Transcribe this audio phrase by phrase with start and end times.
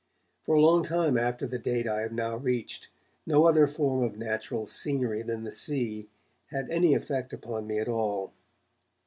[0.41, 2.89] For a long time after the date I have now reached,
[3.27, 6.09] no other form of natural scenery than the sea
[6.47, 8.33] had any effect upon me at all.